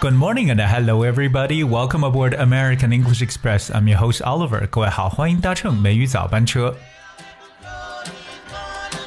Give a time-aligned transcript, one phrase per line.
[0.00, 1.64] Good morning and hello everybody.
[1.64, 3.70] Welcome aboard American English Express.
[3.70, 4.66] I'm your host Oliver.
[4.66, 6.74] 各位好，欢迎搭乘美语早班车。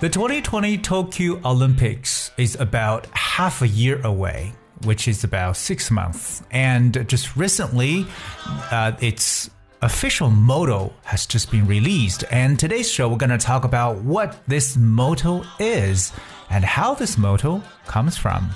[0.00, 4.52] The 2020 Tokyo Olympics is about half a year away,
[4.84, 6.40] which is about six months.
[6.50, 8.06] And just recently,
[8.70, 9.48] uh, its
[9.80, 12.24] official motto has just been released.
[12.30, 16.12] And today's show, we're going to talk about what this motto is
[16.50, 18.50] and how this motto comes from.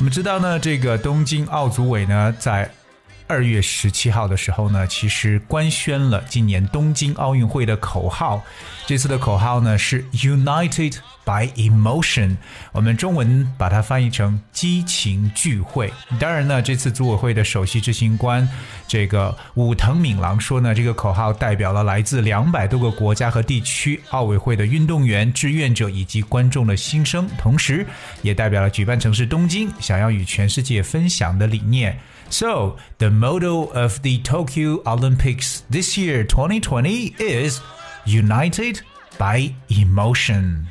[0.00, 2.70] 我们知道呢，这个东京奥组委呢，在
[3.26, 8.42] 二月十七号的时候呢，其实官宣了今年东京奥运会的口号。
[8.86, 12.36] 这次的口号呢是 United by Emotion，
[12.72, 15.92] 我们中文把它翻译成激情聚会。
[16.18, 18.48] 当然呢，这次组委会的首席执行官
[18.88, 27.86] 这个武藤敏郎说呢，这个口号代表了来自两百多个国家和地区奥委会的运动员、志愿者以及观众的心声，同时
[28.22, 31.96] 也代表了举办城市东京想要与全世界分享的理念。
[32.30, 37.60] So, the motto of the Tokyo Olympics this year, 2020, is
[38.06, 38.82] United
[39.18, 40.66] by Emotion.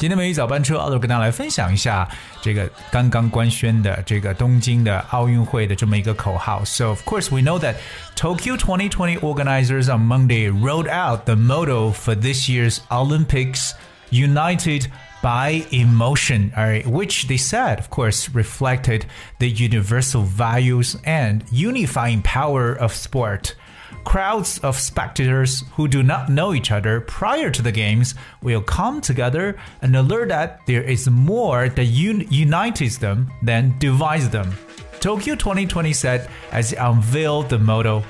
[0.00, 2.08] 今天美语早班车，奥德跟大家来分享一下
[2.42, 6.64] 这个刚刚官宣的这个东京的奥运会的这么一个口号。
[6.64, 7.76] So of course we know that
[8.14, 13.72] Tokyo 2020 organizers on Monday wrote out the motto for this year's Olympics:
[14.10, 14.90] United
[15.22, 19.06] by emotion, all right, which they said, of course, reflected
[19.38, 23.56] the universal values and unifying power of sport.
[24.03, 29.01] Crowds of spectators who do not know each other prior to the games will come
[29.01, 34.53] together and alert that there is more that un- unites them than divides them.
[34.99, 38.03] Tokyo 2020 said as it unveiled the motto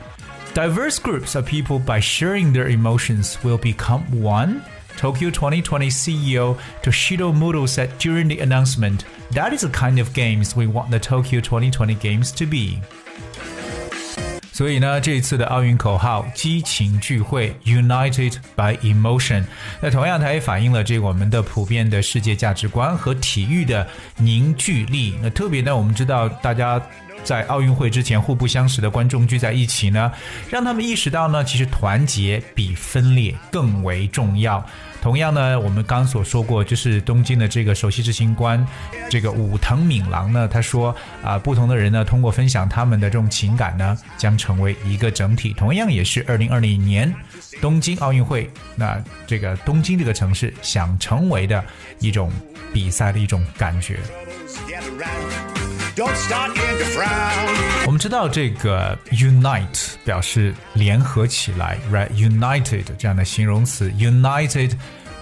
[0.53, 4.65] Diverse groups of people, by sharing their emotions, will become one
[4.97, 10.53] Tokyo 2020 CEO Toshiro Muto said during the announcement, that is the kind of games
[10.53, 12.81] we want the Tokyo 2020 Games to be.
[14.51, 19.45] 所以呢，这一次的奥运口号“激情聚会 ”（United by Emotion），
[19.81, 25.15] 那同样它也反映了这我们的普遍的世界价值观和体育的凝聚力。
[25.21, 26.81] 那特别呢，我们知道大家。
[27.23, 30.11] 在奥运会之前互不相识的观众聚在一起呢，
[30.49, 34.63] 让他们意识到呢，其实团结比分裂更为重要。
[35.01, 38.63] 同样呢，我们刚所说过，就是东京的这个首席执行官，
[39.09, 45.53] 这个武藤敏郎呢，他说啊，不同的人呢，通过分享他们的这种情感呢，将成为一个整体。
[45.53, 47.11] 同样也是二零二零年
[47.59, 51.63] 东京奥运会，那这个东京这个城市想成为的
[51.99, 52.31] 一种
[52.71, 53.97] 比赛的一种感觉。
[57.86, 64.72] 我们知道这个 unite 表示联合起来，right？united 这样的形容词，united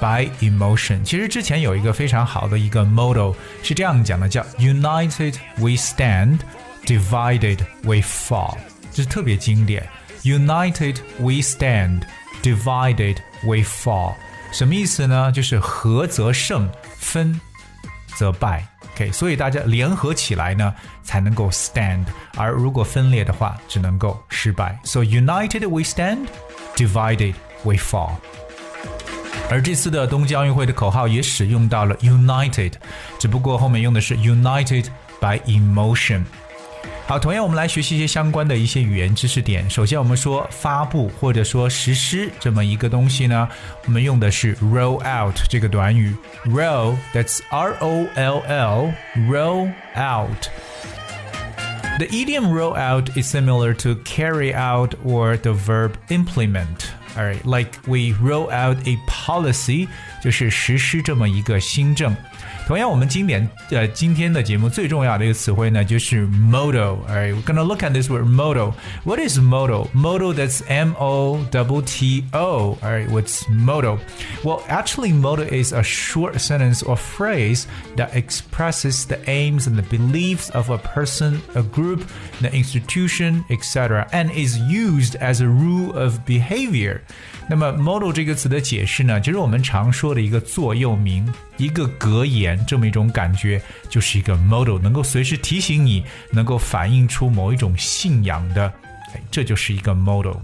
[0.01, 1.03] by emotion。
[1.05, 8.57] 其实之前有一个非常好的一个 model 是这样讲的，叫 united we stand，divided we fall，
[8.93, 9.89] 这是特别经典。
[10.25, 14.15] united we stand，divided we fall，
[14.53, 15.31] 什么意思呢？
[15.31, 16.69] 就是合则胜，
[16.99, 17.39] 分
[18.17, 18.67] 则败。
[19.12, 20.74] 所以大家联合起来呢，
[21.04, 22.06] 才能够 stand，
[22.36, 24.80] 而如果分裂的话，只能够失败。
[24.84, 26.28] So united we stand,
[26.76, 28.12] divided we fall。
[29.50, 32.74] 而这次的东京奥运会的口号也使用到了 united，
[33.18, 34.86] 只不过后面用的是 united
[35.20, 36.24] by emotion。
[37.09, 39.69] 好，同样我们来学习一些相关的一些语言知识点。
[39.69, 43.47] 首先，我们说发布或者说实施这么一个东西呢，
[43.85, 46.17] 我们用的是 roll out 这个短语。
[46.47, 55.53] roll，that's R O L L，roll out。The idiom roll out is similar to carry out or the
[55.53, 56.87] verb implement.
[57.17, 59.87] Alright, like we roll out a policy，
[60.21, 62.17] 就是实施这么一个新政。
[62.69, 68.73] 同样，我们经典呃今天的节目最重要的一个词汇呢，就是 motto。Alright, we're gonna look at this word motto.
[69.05, 69.89] What is motto?
[69.93, 72.79] Motto that's M O T T O.
[72.83, 73.99] Alright, what's motto?
[74.43, 77.67] Well, actually, motto is a short sentence or phrase
[77.97, 82.05] that expresses the aims and the beliefs of a person, a group,
[82.41, 87.01] the institution, etc., and is used as a rule of behavior.
[87.47, 98.68] 那么 motto 这个词的解释呢，就是我们常说的一个座右铭、一个格言 这么一种感觉，就是一个 model，能够随时提醒你，能够反映出某一种信仰的，
[99.14, 100.38] 哎，这就是一个 model。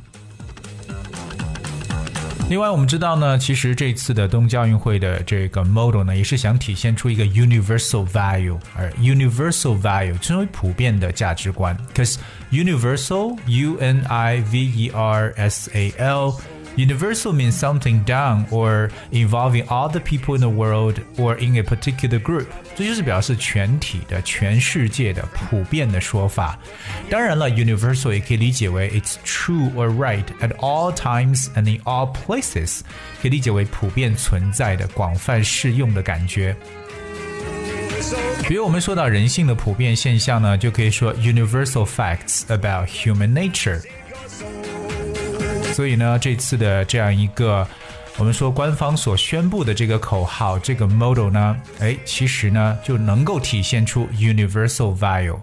[2.47, 12.17] 另外，我们知道呢，其实这次的东京奥运会的这个 model 呢，也是想体现出一个 universal value，而 universal value 称为普遍的价值观，cause
[12.51, 16.35] universal，U N I V E R S A L。
[16.76, 22.20] Universal means something done or involving all the people in the world or in a particular
[22.20, 22.46] group，
[22.76, 26.56] 这就是表示全体的、全世界的、普遍的说法。
[27.10, 32.80] 当然了，universal 也可以理解为 it's true or right at all times and in all places，
[33.20, 36.56] 可以理解为普遍存在的、广泛适用的感觉。
[38.46, 43.82] 比如我们说到人性的普遍现象呢，就可以说 universal facts about human nature。
[45.75, 47.67] 所以呢，这次的这样一个
[48.17, 55.37] 我们说官方所宣布的这个口号，这个 model 呢，哎，其实呢就能够体现出 universal value。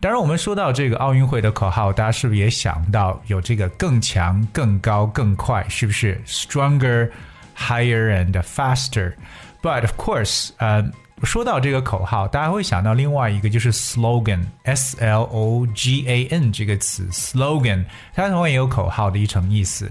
[0.00, 7.10] 当然，我们说到这个奥运会的口号，大家是不是也想到有这个更强、更高、更快，是不是 stronger、
[7.54, 10.82] higher and faster？But of course，呃。
[11.24, 17.84] 说到这个口号，大家会想到另外一个就是 slogan，s l o g a n 这个词，slogan
[18.14, 19.90] 它同样也有口号的一层意思。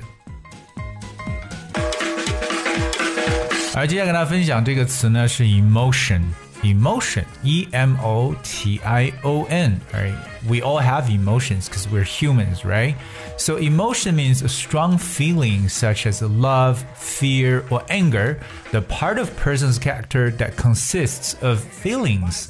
[3.75, 6.21] 而接下来跟大家分享这个词呢是 emotion。
[6.62, 10.14] emotion, E M O T I O N, right?
[10.48, 12.96] We all have emotions because we're humans, right?
[13.36, 18.40] So, emotion means a strong feeling such as love, fear, or anger,
[18.72, 22.48] the part of person's character that consists of feelings.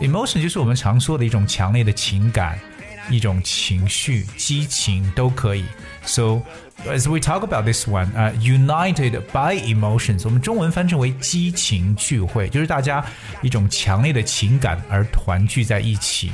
[0.00, 2.58] Emotion 就是我们常说的一种强烈的情感。
[3.10, 5.64] 一种情绪、激情都可以。
[6.05, 6.41] So
[6.87, 13.03] as we talk about this one, uh, united by emotions，我们中文翻成为激情聚会，就是大家
[13.41, 16.31] 一种强烈的情感而团聚在一起。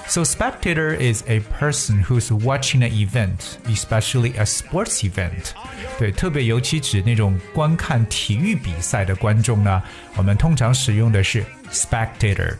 [0.08, 5.52] So spectator is a person who's watching an event, especially a sports event.
[5.98, 9.82] 对，特别尤其指那种观看体育比赛的观众呢，
[10.14, 12.54] 我们通常使用的是 spectator。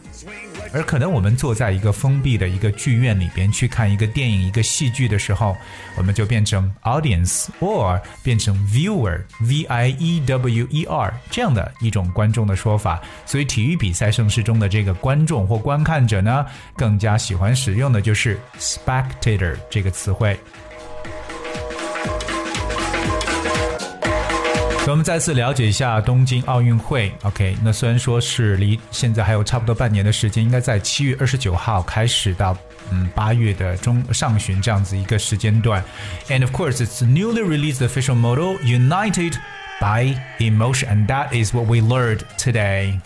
[0.74, 5.56] 而可能我们坐在一个封闭的一个剧院里边去看一个电影、一个戏剧的时候，
[5.98, 13.02] 我们就变成 audience or 变成 viewer，v i e w e r 这样的一种观众的说法。
[13.26, 16.46] 所以体育比赛盛世中的这个观众或观看者呢，
[16.76, 20.40] 更加喜欢使用的就是 spectator 这个词汇。
[24.91, 27.13] 我们再次了解一下东京奥运会。
[27.23, 32.57] OK，那虽然说是离现在还有差不多半年的时间，应该在七月二十九号开始到
[32.91, 35.85] 嗯八月的中上旬这样子一个时间段。
[36.29, 39.35] And of course, it's newly released official model united
[39.81, 42.99] by emotion, and that is what we learned today.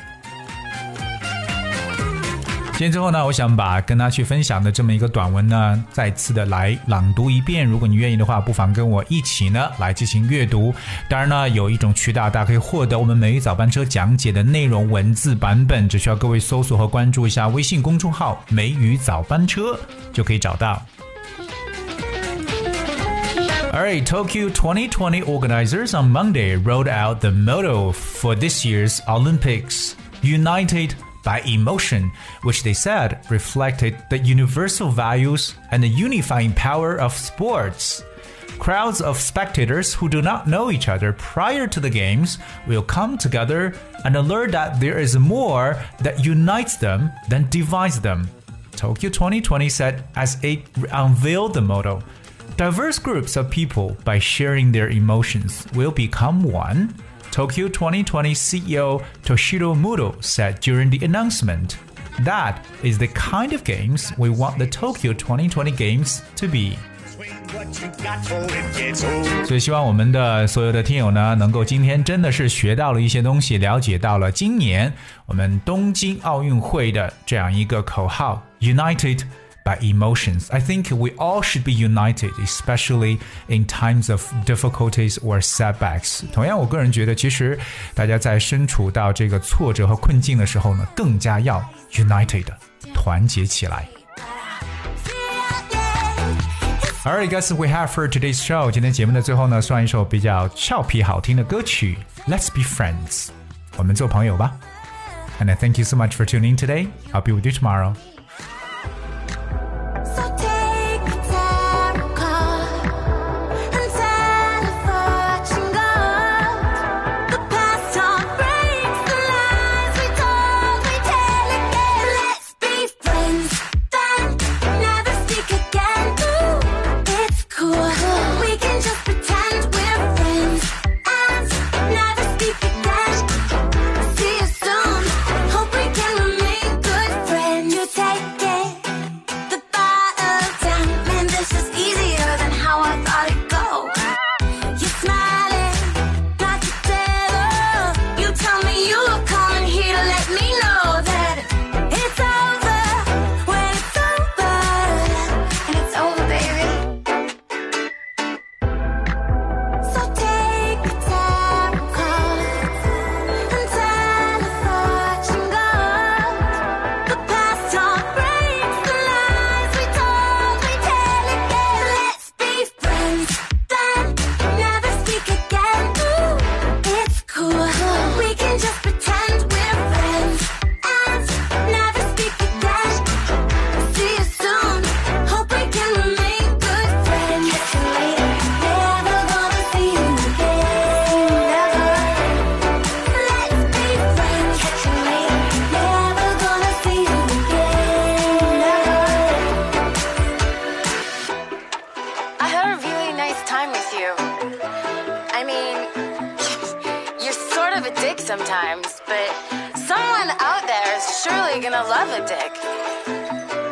[2.78, 7.66] 今天之后呢，我想把跟大家去分享的这么一个短文呢，再次的来朗读一遍。
[7.66, 10.76] 如果你愿意的话，不妨跟我一起呢来进行阅读。
[11.08, 19.80] 当然呢，有一种渠道，大家可以获得我们美语早班车讲解的内容文字版本，只需要各位搜索和关注一下微信公众号“美语早班车”
[20.12, 20.86] 就可以找到。
[23.72, 30.90] Alright, Tokyo 2020 organizers on Monday rolled out the motto for this year's Olympics: United.
[31.26, 32.12] By emotion,
[32.44, 38.04] which they said reflected the universal values and the unifying power of sports.
[38.60, 43.18] Crowds of spectators who do not know each other prior to the games will come
[43.18, 48.30] together and alert that there is more that unites them than divides them.
[48.72, 52.02] Tokyo 2020 said as it unveiled the motto.
[52.56, 56.96] Diverse groups of people, by sharing their emotions, will become one
[57.35, 61.77] Tokyo 2020 CEO Toshiro Muto said during the announcement.
[62.25, 66.77] That is the kind of games we want the Tokyo 2020 Games to be.
[69.45, 74.93] 所以希望我们的所有的听友呢，能够今天真的是学到了一些东西，了解到了今年
[75.27, 79.23] 我们东京奥运会的这样一个口号：United。
[79.65, 80.49] by emotions.
[80.51, 83.19] I think we all should be united, especially
[83.49, 86.23] in times of difficulties or setbacks.
[86.33, 87.59] 同样，我个人觉得，其实
[87.95, 92.47] 大家在身处到这个挫折和困境的时候呢，更加要 united，
[92.95, 93.87] 团结起来。
[97.03, 98.71] Alright, guys, we have for today's show.
[98.71, 101.97] 今天节目的最后呢，算一首比较俏皮好听的歌曲《
[102.31, 103.29] Let's Be Friends》，
[103.77, 104.55] 我们做朋友吧。
[105.41, 106.89] And I thank you so much for tuning in today.
[107.13, 107.95] I'll be with you tomorrow.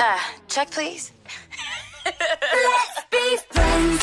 [0.06, 0.20] Uh,
[0.50, 1.14] check please.
[2.06, 4.02] Let's be friends,